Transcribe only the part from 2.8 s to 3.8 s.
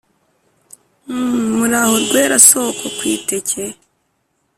ku iteke